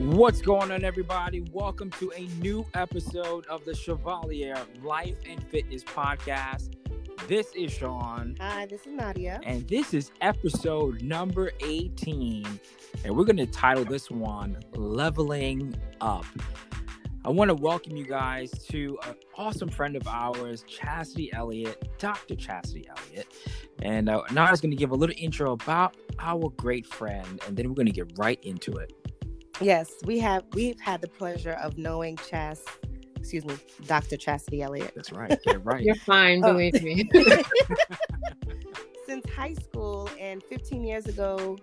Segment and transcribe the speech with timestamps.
[0.00, 1.42] What's going on, everybody?
[1.52, 6.70] Welcome to a new episode of the Chevalier Life and Fitness Podcast.
[7.28, 8.34] This is Sean.
[8.40, 9.40] Hi, this is Nadia.
[9.42, 12.46] And this is episode number 18.
[13.04, 16.24] And we're going to title this one Leveling Up.
[17.22, 22.36] I want to welcome you guys to an awesome friend of ours, Chastity Elliott, Dr.
[22.36, 23.26] Chastity Elliott.
[23.82, 27.68] And uh, Nadia's going to give a little intro about our great friend, and then
[27.68, 28.94] we're going to get right into it.
[29.60, 32.62] Yes, we have we've had the pleasure of knowing Chas,
[33.16, 33.56] excuse me,
[33.86, 34.16] Dr.
[34.16, 34.92] Chastity Elliott.
[34.94, 35.38] That's right.
[35.44, 35.82] Get right.
[35.82, 36.52] You're fine, oh.
[36.52, 37.08] believe me.
[39.06, 41.58] Since high school and 15 years ago,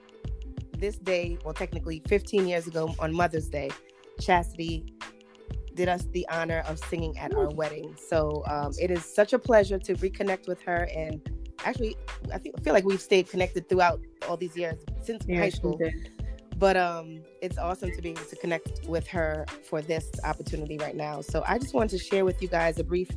[0.77, 3.71] this day, well, technically 15 years ago on Mother's Day,
[4.19, 4.85] Chastity
[5.73, 7.95] did us the honor of singing at our wedding.
[7.97, 10.89] So um, it is such a pleasure to reconnect with her.
[10.95, 11.21] And
[11.65, 11.95] actually,
[12.33, 15.49] I think I feel like we've stayed connected throughout all these years since yes, high
[15.49, 15.79] school
[16.57, 20.95] but um, it's awesome to be able to connect with her for this opportunity right
[20.95, 21.21] now.
[21.21, 23.09] So I just wanted to share with you guys a brief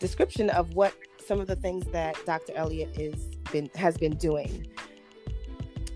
[0.00, 0.94] description of what
[1.26, 2.52] some of the things that Dr.
[2.54, 4.66] Elliott is been has been doing.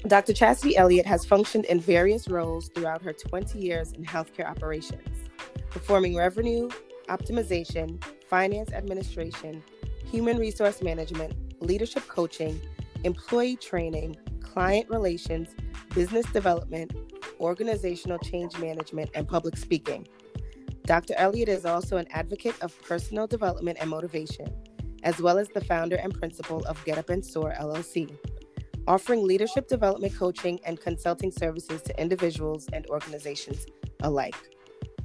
[0.07, 0.33] Dr.
[0.33, 5.29] Chastity Elliott has functioned in various roles throughout her 20 years in healthcare operations,
[5.71, 6.69] performing revenue
[7.09, 9.63] optimization, finance administration,
[10.11, 12.61] human resource management, leadership coaching,
[13.05, 14.17] employee training,
[14.53, 15.49] client relations,
[15.95, 16.93] business development,
[17.41, 20.07] organizational change management, and public speaking.
[20.85, 21.15] Dr.
[21.17, 24.47] Elliott is also an advocate of personal development and motivation,
[25.05, 28.15] as well as the founder and principal of Get Up and Soar LLC,
[28.87, 33.65] offering leadership development coaching and consulting services to individuals and organizations
[34.03, 34.37] alike.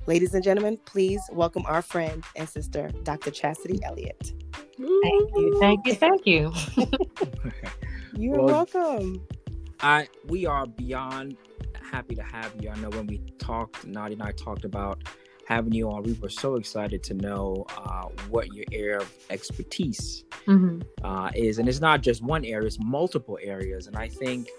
[0.08, 3.32] Ladies and gentlemen, please welcome our friend and sister, Dr.
[3.32, 4.34] Chastity Elliott.
[4.78, 6.54] Thank you, thank you, thank you.
[8.18, 9.22] You're well, welcome.
[9.82, 11.38] I we are beyond
[11.92, 12.70] happy to have you.
[12.70, 15.02] I know when we talked, Nadia and I talked about
[15.48, 20.26] having you on, we were so excited to know uh, what your area of expertise
[20.48, 21.06] mm-hmm.
[21.06, 23.88] uh, is, and it's not just one area; it's multiple areas.
[23.88, 24.50] And I think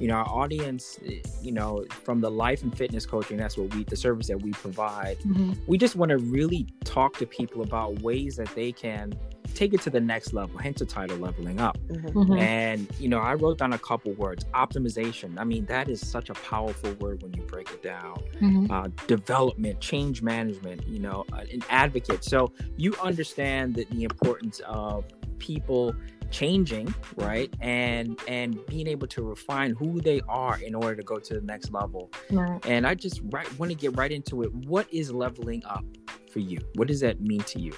[0.00, 0.98] you know our audience
[1.42, 4.50] you know from the life and fitness coaching that's what we the service that we
[4.52, 5.52] provide mm-hmm.
[5.66, 9.12] we just want to really talk to people about ways that they can
[9.54, 12.06] take it to the next level hence the title leveling up mm-hmm.
[12.06, 12.38] mm-hmm.
[12.38, 16.30] and you know i wrote down a couple words optimization i mean that is such
[16.30, 18.70] a powerful word when you break it down mm-hmm.
[18.70, 24.60] uh, development change management you know uh, an advocate so you understand that the importance
[24.66, 25.04] of
[25.38, 25.94] people
[26.30, 27.52] changing right?
[27.60, 31.40] And and being able to refine who they are in order to go to the
[31.40, 32.10] next level.
[32.30, 32.64] Right.
[32.66, 34.54] and i just right, want to get right into it.
[34.54, 35.84] What is leveling up
[36.32, 36.58] for you?
[36.74, 37.72] What does that mean to you?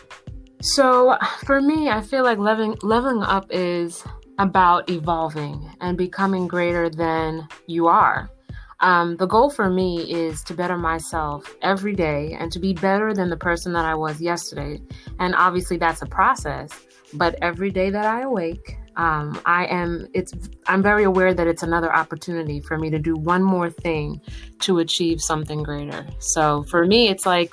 [0.62, 4.04] So for me i feel like leveling leveling up is
[4.38, 8.30] about evolving and becoming greater than you are
[8.80, 13.12] um, the goal for me is to better myself every day and to be better
[13.12, 14.80] than the person that I was yesterday.
[15.18, 16.70] And obviously, that's a process.
[17.12, 20.32] But every day that I awake, um, I am it's
[20.66, 24.20] I'm very aware that it's another opportunity for me to do one more thing
[24.60, 26.06] to achieve something greater.
[26.18, 27.52] So for me, it's like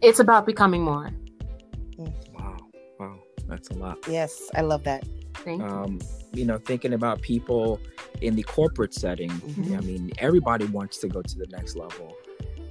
[0.00, 1.10] it's about becoming more.
[1.98, 2.56] Wow,
[2.98, 3.18] wow,
[3.48, 3.98] that's a lot.
[4.08, 5.04] Yes, I love that.
[5.34, 6.00] Thank um,
[6.32, 6.40] you.
[6.40, 7.80] You know, thinking about people
[8.20, 9.30] in the corporate setting.
[9.30, 9.76] Mm-hmm.
[9.76, 12.16] I mean, everybody wants to go to the next level,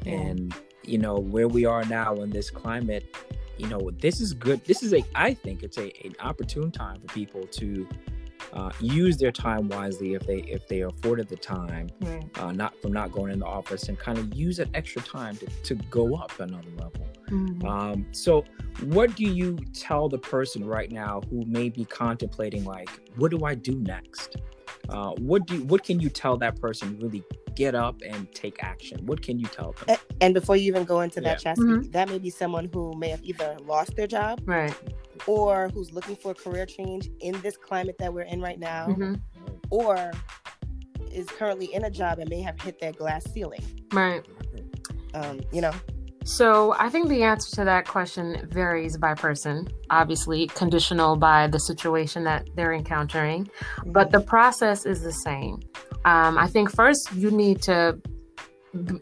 [0.06, 0.14] yeah.
[0.14, 3.16] and you know where we are now in this climate
[3.58, 7.00] you know this is good this is a i think it's a an opportune time
[7.00, 7.88] for people to
[8.54, 11.90] uh, use their time wisely if they if they afforded the time
[12.36, 15.36] uh, not from not going in the office and kind of use that extra time
[15.36, 17.68] to, to go up another level mm-hmm.
[17.68, 18.44] um, so
[18.86, 23.44] what do you tell the person right now who may be contemplating like what do
[23.44, 24.38] i do next
[24.90, 27.24] uh, what do you, what can you tell that person really
[27.56, 29.06] get up and take action?
[29.06, 29.98] What can you tell them?
[30.22, 31.54] And before you even go into that, yeah.
[31.54, 31.92] Chastity, mm-hmm.
[31.92, 34.74] that may be someone who may have either lost their job, right,
[35.28, 38.88] or who's looking for a career change in this climate that we're in right now,
[38.88, 39.16] mm-hmm.
[39.70, 40.12] or
[41.12, 44.26] is currently in a job and may have hit their glass ceiling, right.
[45.14, 45.74] Um, you know,
[46.26, 51.60] so I think the answer to that question varies by person, obviously conditional by the
[51.60, 53.50] situation that they're encountering,
[53.88, 55.60] but the process is the same.
[56.06, 58.00] Um, I think first you need to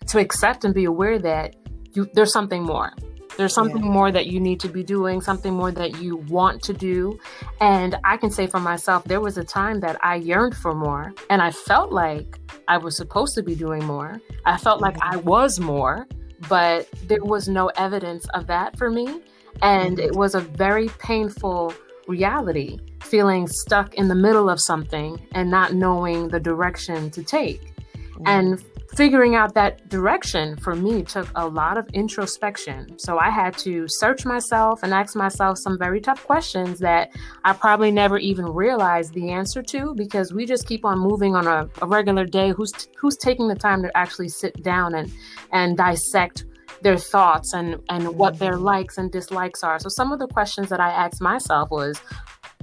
[0.08, 1.56] to accept and be aware that
[1.94, 2.92] you, there's something more.
[3.38, 3.92] There's something yeah.
[3.92, 7.20] more that you need to be doing, something more that you want to do.
[7.60, 11.14] And I can say for myself, there was a time that I yearned for more
[11.30, 14.20] and I felt like I was supposed to be doing more.
[14.46, 16.08] I felt like I was more
[16.50, 19.22] but there was no evidence of that for me.
[19.62, 21.74] And it was a very painful
[22.08, 27.62] reality, feeling stuck in the middle of something and not knowing the direction to take.
[27.96, 28.24] Mm-hmm.
[28.26, 28.64] And
[28.96, 32.98] figuring out that direction for me took a lot of introspection.
[33.00, 37.12] So I had to search myself and ask myself some very tough questions that
[37.46, 41.48] I probably never even realized the answer to because we just keep on moving on
[41.48, 42.52] a, a regular day.
[42.52, 45.12] Who's who's taking the time to actually sit down and
[45.52, 46.46] and dissect
[46.82, 48.64] their thoughts and and what their mm-hmm.
[48.64, 49.80] likes and dislikes are.
[49.80, 52.00] So some of the questions that I asked myself was,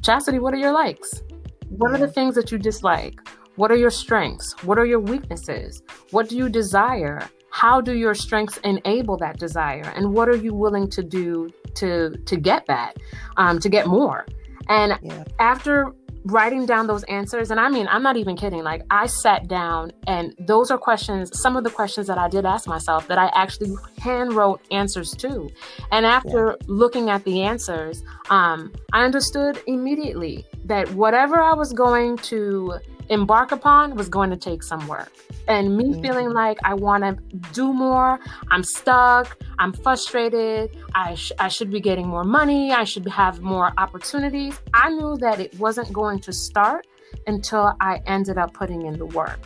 [0.02, 1.22] Chastity, what are your likes?
[1.70, 3.18] What are the things that you dislike?
[3.58, 4.54] What are your strengths?
[4.62, 5.82] What are your weaknesses?
[6.12, 7.28] What do you desire?
[7.50, 9.92] How do your strengths enable that desire?
[9.96, 12.98] And what are you willing to do to to get that,
[13.36, 14.26] um, to get more?
[14.68, 15.24] And yeah.
[15.40, 15.92] after
[16.24, 19.90] writing down those answers and i mean i'm not even kidding like i sat down
[20.08, 23.30] and those are questions some of the questions that i did ask myself that i
[23.34, 25.48] actually hand wrote answers to
[25.92, 26.66] and after yeah.
[26.66, 32.78] looking at the answers um, i understood immediately that whatever i was going to
[33.10, 35.12] embark upon was going to take some work.
[35.46, 36.02] And me mm-hmm.
[36.02, 38.20] feeling like I want to do more,
[38.50, 43.40] I'm stuck, I'm frustrated, I, sh- I should be getting more money, I should have
[43.40, 44.58] more opportunities.
[44.74, 46.86] I knew that it wasn't going to start
[47.26, 49.40] until I ended up putting in the work.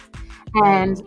[0.55, 1.03] And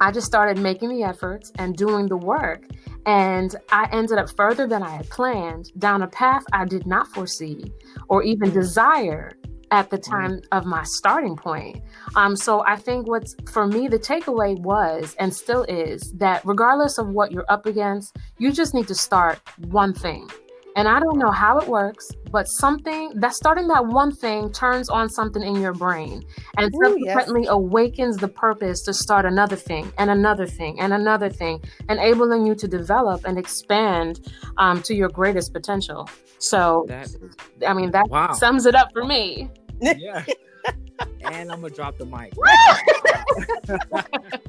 [0.00, 2.64] I just started making the efforts and doing the work.
[3.06, 7.06] And I ended up further than I had planned down a path I did not
[7.08, 7.72] foresee
[8.08, 8.54] or even mm.
[8.54, 9.32] desire
[9.74, 11.82] at the time of my starting point.
[12.14, 16.96] Um, so I think what's for me, the takeaway was and still is that regardless
[16.96, 20.30] of what you're up against, you just need to start one thing.
[20.76, 24.88] And I don't know how it works, but something that starting that one thing turns
[24.88, 26.24] on something in your brain
[26.56, 27.50] and Ooh, subsequently yes.
[27.50, 32.54] awakens the purpose to start another thing and another thing and another thing, enabling you
[32.54, 34.20] to develop and expand
[34.56, 36.08] um, to your greatest potential.
[36.38, 37.18] So, is,
[37.66, 38.32] I mean, that wow.
[38.32, 39.50] sums it up for me
[39.80, 40.24] yeah.
[41.32, 42.32] and I'm gonna drop the mic.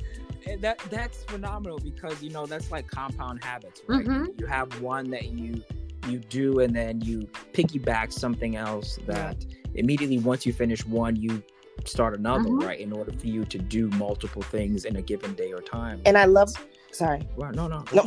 [0.47, 4.05] and that that's phenomenal because you know that's like compound habits, right?
[4.05, 4.39] Mm-hmm.
[4.39, 5.63] You have one that you
[6.07, 9.55] you do, and then you piggyback something else that yeah.
[9.75, 11.41] immediately once you finish one, you
[11.85, 12.67] start another, mm-hmm.
[12.67, 12.79] right?
[12.79, 16.01] In order for you to do multiple things in a given day or time.
[16.05, 16.51] And I love.
[16.91, 17.27] Sorry.
[17.35, 17.83] Well, no, no.
[17.93, 18.05] no.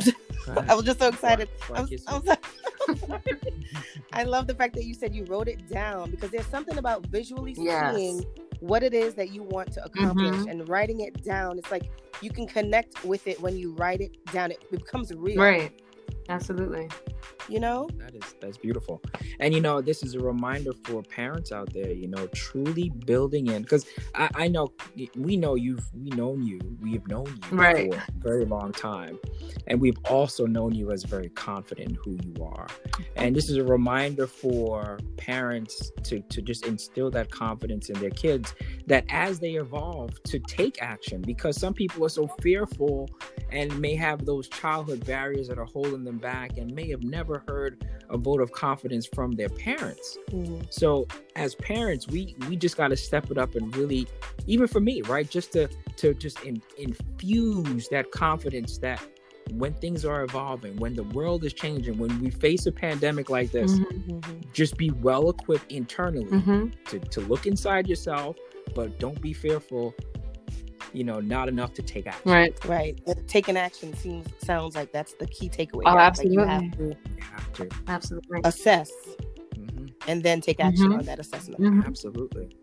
[0.67, 1.47] I was just so excited.
[1.73, 2.37] I, was, I, was,
[4.13, 7.05] I love the fact that you said you wrote it down because there's something about
[7.07, 7.95] visually yes.
[7.95, 8.25] seeing
[8.59, 10.49] what it is that you want to accomplish mm-hmm.
[10.49, 11.57] and writing it down.
[11.57, 11.89] It's like
[12.21, 14.51] you can connect with it when you write it down.
[14.51, 15.41] It becomes real.
[15.41, 15.81] Right.
[16.27, 16.89] Absolutely.
[17.47, 17.89] You know?
[17.97, 19.01] That is that's beautiful.
[19.39, 23.47] And you know, this is a reminder for parents out there, you know, truly building
[23.47, 23.85] in because
[24.15, 24.71] I, I know
[25.15, 27.93] we know you've we known you, we've known you right.
[27.93, 29.17] for a very long time.
[29.67, 32.67] And we've also known you as very confident in who you are.
[33.15, 38.09] And this is a reminder for parents to to just instill that confidence in their
[38.09, 38.53] kids
[38.87, 43.09] that as they evolve to take action because some people are so fearful
[43.51, 47.43] and may have those childhood barriers that are holding them back and may have never
[47.47, 50.17] heard a vote of confidence from their parents.
[50.31, 50.61] Mm-hmm.
[50.69, 54.07] So as parents, we we just got to step it up and really,
[54.47, 55.67] even for me, right, just to
[55.97, 59.01] to just in, infuse that confidence that
[59.51, 63.51] when things are evolving, when the world is changing, when we face a pandemic like
[63.51, 64.11] this, mm-hmm.
[64.11, 64.39] mm-hmm.
[64.53, 66.67] just be well equipped internally mm-hmm.
[66.85, 68.37] to, to look inside yourself,
[68.75, 69.95] but don't be fearful
[70.93, 72.31] you know, not enough to take action.
[72.31, 72.65] Right.
[72.65, 72.99] Right.
[73.27, 75.83] Taking action seems sounds like that's the key takeaway.
[75.85, 76.37] Oh, absolutely.
[76.37, 78.91] Like you, have to, you have to absolutely assess
[79.53, 79.87] mm-hmm.
[80.07, 80.99] and then take action mm-hmm.
[80.99, 81.61] on that assessment.
[81.61, 81.81] Mm-hmm.
[81.81, 82.55] Absolutely.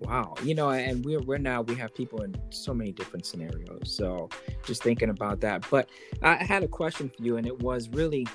[0.00, 0.34] Wow.
[0.42, 3.94] You know, and we're we're now we have people in so many different scenarios.
[3.94, 4.28] So
[4.64, 5.66] just thinking about that.
[5.70, 5.88] But
[6.22, 8.26] I had a question for you, and it was really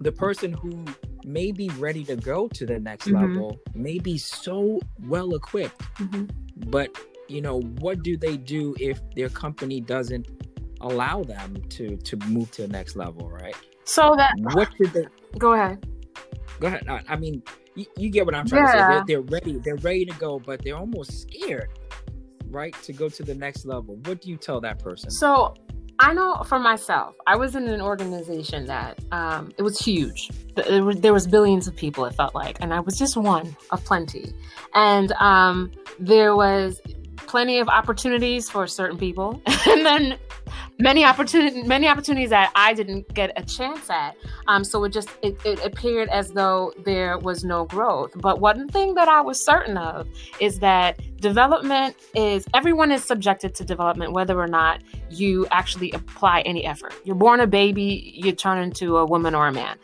[0.00, 0.84] the person who
[1.24, 3.34] may be ready to go to the next mm-hmm.
[3.34, 6.24] level, may be so well equipped, mm-hmm.
[6.70, 6.96] but
[7.30, 10.26] you know, what do they do if their company doesn't
[10.80, 13.56] allow them to to move to the next level, right?
[13.84, 15.06] So that what should they
[15.38, 15.86] go ahead?
[16.60, 16.86] Go ahead.
[17.08, 17.42] I mean,
[17.74, 18.72] you, you get what I'm trying yeah.
[18.72, 18.86] to say.
[18.88, 19.58] They're, they're ready.
[19.58, 21.70] They're ready to go, but they're almost scared,
[22.48, 23.96] right, to go to the next level.
[24.04, 25.10] What do you tell that person?
[25.10, 25.54] So
[25.98, 30.30] I know for myself, I was in an organization that um, it was huge.
[30.54, 34.32] There was billions of people, it felt like, and I was just one of plenty.
[34.74, 36.80] And um, there was
[37.26, 39.42] plenty of opportunities for certain people.
[39.66, 40.18] And then
[40.78, 44.16] many opportunity many opportunities that I didn't get a chance at.
[44.46, 48.12] Um, so it just it, it appeared as though there was no growth.
[48.16, 50.08] But one thing that I was certain of
[50.40, 56.40] is that development is everyone is subjected to development whether or not you actually apply
[56.42, 56.94] any effort.
[57.04, 59.76] You're born a baby, you turn into a woman or a man.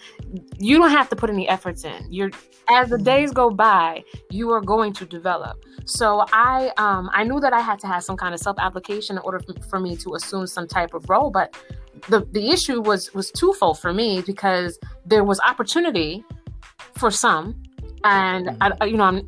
[0.58, 2.06] You don't have to put any efforts in.
[2.10, 2.30] You're
[2.68, 5.64] as the days go by, you are going to develop.
[5.84, 9.16] So I um, I knew that I had to have some kind of self application
[9.16, 11.48] in order for me to assume some type of role, but
[12.12, 14.78] the the issue was was twofold for me because
[15.12, 16.24] there was opportunity
[17.00, 17.44] for some,
[18.04, 18.82] and mm-hmm.
[18.82, 19.18] I, you know, I'm,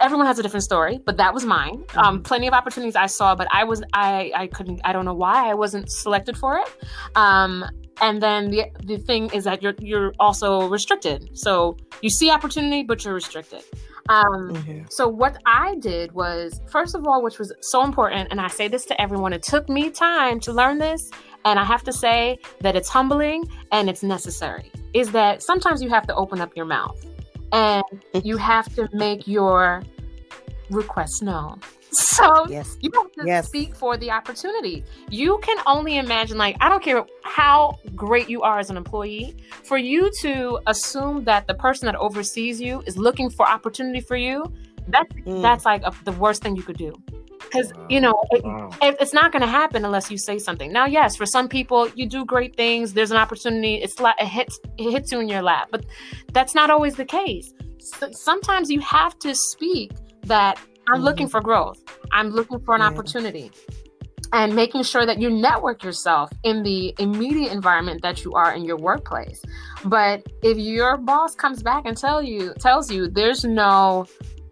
[0.00, 1.84] everyone has a different story, but that was mine.
[1.94, 2.22] Um, mm-hmm.
[2.22, 5.50] plenty of opportunities I saw, but I was I I couldn't I don't know why
[5.50, 6.68] I wasn't selected for it.
[7.16, 7.64] Um,
[8.00, 11.18] and then the the thing is that you're you're also restricted.
[11.34, 13.62] So you see opportunity, but you're restricted.
[14.10, 14.82] Um, mm-hmm.
[14.90, 18.66] So what I did was, first of all, which was so important, and I say
[18.66, 21.10] this to everyone, it took me time to learn this,
[21.44, 24.72] and I have to say that it's humbling and it's necessary.
[24.94, 27.06] Is that sometimes you have to open up your mouth
[27.52, 27.84] and
[28.24, 29.84] you have to make your
[30.70, 31.60] requests known.
[32.20, 32.76] So yes.
[32.80, 33.46] you have to yes.
[33.48, 34.84] speak for the opportunity.
[35.08, 39.36] You can only imagine, like, I don't care how great you are as an employee,
[39.64, 44.16] for you to assume that the person that oversees you is looking for opportunity for
[44.16, 44.44] you,
[44.88, 45.42] that's mm.
[45.42, 46.92] that's like a, the worst thing you could do.
[47.40, 47.86] Because wow.
[47.88, 48.70] you know it, wow.
[48.82, 50.72] it, it's not going to happen unless you say something.
[50.72, 52.92] Now, yes, for some people, you do great things.
[52.92, 53.76] There's an opportunity.
[53.76, 55.84] It's like it hits it hits you in your lap, but
[56.32, 57.52] that's not always the case.
[57.78, 59.92] So sometimes you have to speak
[60.24, 61.04] that I'm mm-hmm.
[61.04, 61.82] looking for growth.
[62.12, 62.88] I'm looking for an yeah.
[62.88, 63.50] opportunity.
[64.32, 68.64] And making sure that you network yourself in the immediate environment that you are in
[68.64, 69.42] your workplace.
[69.84, 74.06] But if your boss comes back and tell you tells you there's no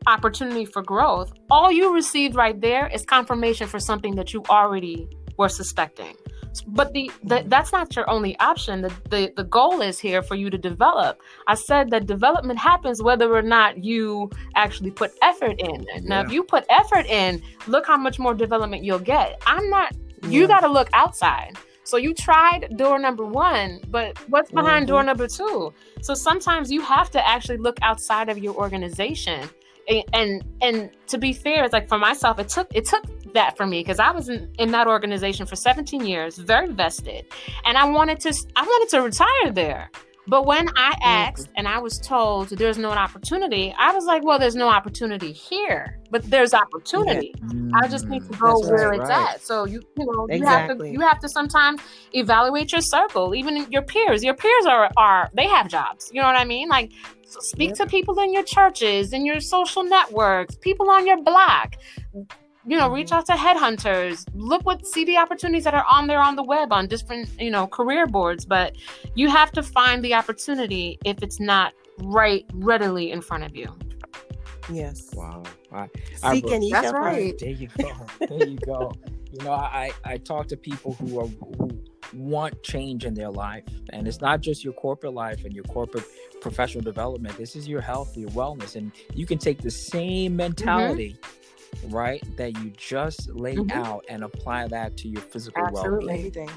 [0.08, 5.06] opportunity for growth, all you received right there is confirmation for something that you already
[5.36, 6.16] were suspecting
[6.62, 10.34] but the, the, that's not your only option the, the the goal is here for
[10.34, 15.58] you to develop i said that development happens whether or not you actually put effort
[15.60, 16.00] in yeah.
[16.02, 19.92] now if you put effort in look how much more development you'll get i'm not
[20.22, 20.28] yeah.
[20.30, 21.56] you got to look outside
[21.88, 24.94] so you tried door number one, but what's behind mm-hmm.
[24.94, 25.72] door number two?
[26.02, 29.48] So sometimes you have to actually look outside of your organization.
[29.88, 33.04] And, and and to be fair, it's like for myself, it took it took
[33.38, 37.24] that for me because I was in, in that organization for 17 years, very vested,
[37.64, 39.90] and I wanted to I wanted to retire there.
[40.26, 41.02] But when I mm-hmm.
[41.04, 45.32] asked and I was told there's no opportunity, I was like, well, there's no opportunity
[45.32, 47.32] here, but there's opportunity.
[47.40, 47.80] Yeah.
[47.80, 49.34] I just need to go That's where right, it's right.
[49.34, 49.42] at.
[49.42, 50.38] So you you know exactly.
[50.38, 51.80] you have to you have to sometimes
[52.12, 54.22] evaluate your circle, even your peers.
[54.22, 56.10] Your peers are are they have jobs.
[56.12, 56.68] You know what I mean?
[56.68, 56.90] Like
[57.24, 57.78] so speak yep.
[57.78, 61.76] to people in your churches, in your social networks, people on your block
[62.68, 64.26] you know, reach out to headhunters.
[64.34, 67.50] Look what see the opportunities that are on there on the web on different, you
[67.50, 68.44] know, career boards.
[68.44, 68.76] But
[69.14, 71.72] you have to find the opportunity if it's not
[72.02, 73.74] right readily in front of you.
[74.70, 75.14] Yes.
[75.14, 75.44] Wow.
[75.72, 77.38] I, Seek I, and you That's right.
[77.38, 78.06] There you go.
[78.28, 78.92] There you go.
[79.32, 81.70] you know, I I talk to people who are who
[82.12, 86.04] want change in their life, and it's not just your corporate life and your corporate
[86.42, 87.38] professional development.
[87.38, 91.16] This is your health, your wellness, and you can take the same mentality.
[91.18, 91.47] Mm-hmm
[91.86, 92.22] right?
[92.36, 93.78] That you just lay mm-hmm.
[93.78, 96.50] out and apply that to your physical well-being.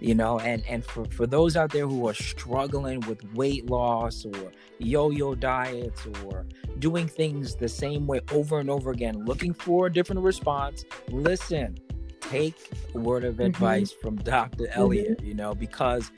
[0.00, 4.24] You know, and and for for those out there who are struggling with weight loss
[4.24, 6.46] or yo-yo diets or
[6.78, 11.76] doing things the same way over and over again, looking for a different response, listen,
[12.20, 13.46] take a word of mm-hmm.
[13.46, 14.64] advice from Dr.
[14.64, 14.80] Mm-hmm.
[14.80, 16.12] Elliott, you know, because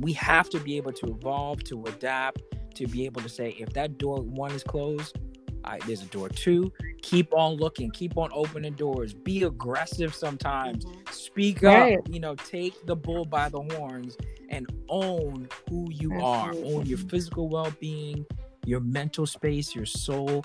[0.00, 2.42] we have to be able to evolve, to adapt,
[2.76, 5.18] to be able to say if that door one is closed,
[5.64, 6.72] I, there's a door two.
[7.02, 7.90] Keep on looking.
[7.90, 9.14] Keep on opening doors.
[9.14, 10.84] Be aggressive sometimes.
[10.84, 11.12] Mm-hmm.
[11.12, 11.98] Speak right.
[11.98, 12.08] up.
[12.08, 14.16] You know, take the bull by the horns
[14.50, 16.22] and own who you Absolutely.
[16.22, 16.76] are.
[16.76, 18.26] Own your physical well-being,
[18.64, 20.44] your mental space, your soul.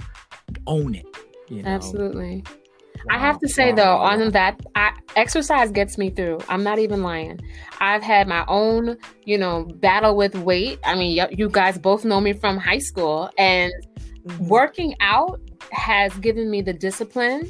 [0.67, 1.05] Own it.
[1.47, 1.69] You know?
[1.69, 2.43] Absolutely.
[2.45, 3.15] Wow.
[3.15, 3.75] I have to say wow.
[3.75, 6.39] though, on that, I, exercise gets me through.
[6.49, 7.39] I'm not even lying.
[7.79, 10.79] I've had my own, you know, battle with weight.
[10.83, 13.71] I mean, y- you guys both know me from high school, and
[14.29, 14.47] Mm-hmm.
[14.47, 17.49] Working out has given me the discipline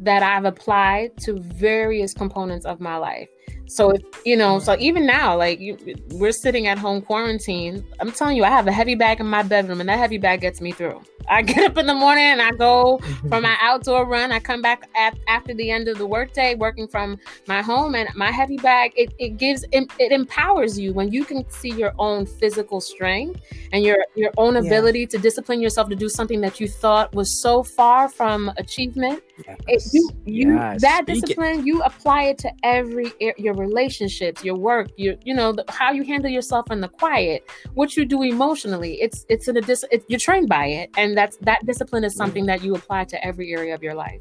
[0.00, 3.28] that I've applied to various components of my life.
[3.66, 5.78] So if you know, so even now, like you,
[6.12, 9.42] we're sitting at home quarantine, I'm telling you, I have a heavy bag in my
[9.42, 11.00] bedroom, and that heavy bag gets me through.
[11.28, 14.32] I get up in the morning and I go for my outdoor run.
[14.32, 18.08] I come back at, after the end of the workday, working from my home, and
[18.14, 18.92] my heavy bag.
[18.96, 23.40] It, it gives it, it empowers you when you can see your own physical strength
[23.72, 25.06] and your your own ability yeah.
[25.06, 29.22] to discipline yourself to do something that you thought was so far from achievement.
[29.46, 29.58] Yes.
[29.66, 30.80] It, you, you yes.
[30.82, 31.66] that discipline it.
[31.66, 36.04] you apply it to every your relationships, your work, your you know the, how you
[36.04, 39.00] handle yourself in the quiet, what you do emotionally.
[39.00, 42.14] It's it's in a dis- it, you're trained by it, and that's that discipline is
[42.14, 44.20] something that you apply to every area of your life.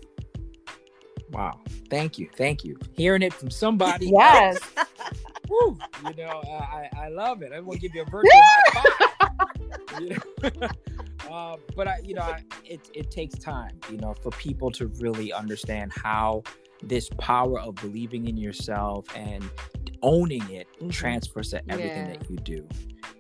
[1.32, 1.60] Wow.
[1.90, 2.30] Thank you.
[2.36, 2.78] Thank you.
[2.94, 4.08] Hearing it from somebody.
[4.14, 4.60] Yes.
[5.50, 7.52] Woo, you know, uh, I, I love it.
[7.52, 10.02] I want to give you a virtual high five.
[10.02, 10.68] you know?
[11.30, 14.88] uh, but I, you know, I, it it takes time, you know, for people to
[15.00, 16.44] really understand how
[16.82, 19.44] this power of believing in yourself and
[20.02, 20.90] owning it mm-hmm.
[20.90, 22.18] transfers to everything yeah.
[22.18, 22.68] that you do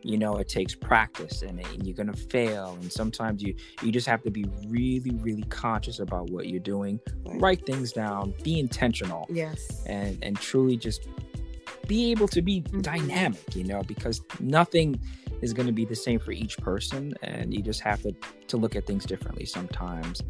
[0.03, 4.07] you know it takes practice and, and you're gonna fail and sometimes you you just
[4.07, 7.41] have to be really really conscious about what you're doing right.
[7.41, 11.07] write things down be intentional yes and and truly just
[11.87, 12.81] be able to be mm-hmm.
[12.81, 14.99] dynamic you know because nothing
[15.41, 18.13] is going to be the same for each person and you just have to
[18.47, 20.21] to look at things differently sometimes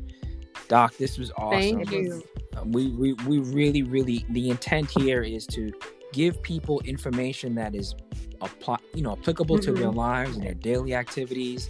[0.68, 2.24] doc this was awesome Thank you.
[2.66, 5.72] we we, we really really the intent here is to
[6.14, 7.96] give people information that is
[8.44, 9.74] apply, you know, applicable mm-hmm.
[9.74, 11.70] to their lives and their daily activities.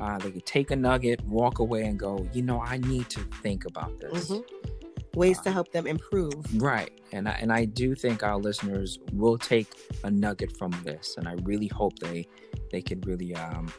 [0.00, 3.20] Uh, they could take a nugget, walk away, and go, you know, I need to
[3.42, 4.30] think about this.
[4.30, 5.18] Mm-hmm.
[5.18, 6.34] Ways uh, to help them improve.
[6.60, 9.68] Right, and I, and I do think our listeners will take
[10.02, 12.26] a nugget from this, and I really hope they
[12.72, 13.72] they could really um,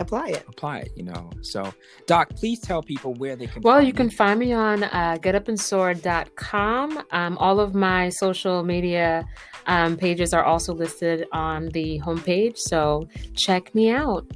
[0.00, 0.44] apply it.
[0.48, 1.30] Apply it you know.
[1.42, 1.72] So
[2.06, 7.02] doc please tell people where they can well you can find me on uh, getupandsoar.com
[7.12, 9.24] um, all of my social media
[9.66, 14.26] um, pages are also listed on the homepage so check me out.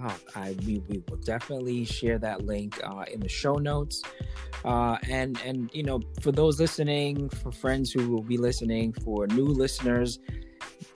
[0.00, 4.02] Oh, I, we, we will definitely share that link uh, in the show notes.
[4.64, 9.26] Uh, and and you know for those listening for friends who will be listening for
[9.28, 10.18] new listeners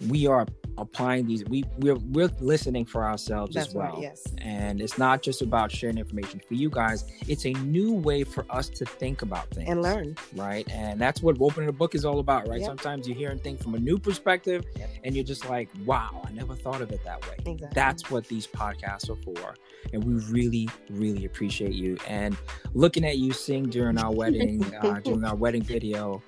[0.08, 0.46] we are
[0.78, 3.92] applying these we we're, we're listening for ourselves That's as well.
[3.92, 4.26] right, yes.
[4.38, 7.04] And it's not just about sharing information for you guys.
[7.28, 9.68] It's a new way for us to think about things.
[9.68, 10.16] And learn.
[10.34, 10.68] Right?
[10.70, 12.60] And that's what opening a book is all about right?
[12.60, 12.66] Yep.
[12.66, 14.90] sometimes you're hearing things from a new perspective yep.
[15.04, 17.36] and you're just like wow i never thought of it that way.
[17.38, 17.68] Exactly.
[17.74, 19.54] that's what these podcasts are for.
[19.92, 21.96] And we really really appreciate you.
[22.06, 22.36] And
[22.74, 26.22] looking at you sing during our wedding uh, during our wedding video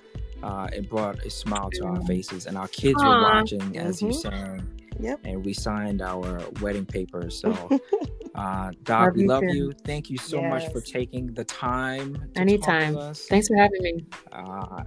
[0.44, 3.06] uh, it brought a smile to our faces, and our kids Aww.
[3.06, 4.06] were watching as mm-hmm.
[4.06, 4.80] you sang.
[5.00, 5.20] Yep.
[5.24, 7.40] And we signed our wedding papers.
[7.40, 7.50] So,
[8.34, 9.72] uh, Doc, love we love you.
[9.84, 10.50] Thank you so yes.
[10.50, 12.30] much for taking the time.
[12.36, 12.94] Anytime.
[13.14, 14.06] Thanks for having me.
[14.30, 14.84] Uh,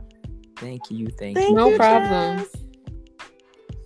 [0.58, 1.08] thank you.
[1.20, 1.56] Thank, thank you.
[1.56, 2.40] No problem.
[2.40, 2.56] Jess.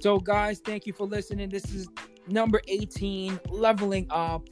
[0.02, 1.50] So, guys, thank you for listening.
[1.50, 1.88] This is
[2.28, 4.48] number 18, Leveling Up.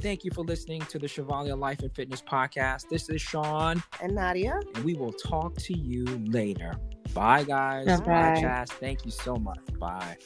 [0.00, 2.88] Thank you for listening to the Chevalier Life and Fitness Podcast.
[2.88, 4.58] This is Sean and Nadia.
[4.74, 6.72] And we will talk to you later.
[7.12, 8.00] Bye, guys.
[8.00, 8.70] Bye, Bye Chas.
[8.70, 9.60] Thank you so much.
[9.78, 10.16] Bye.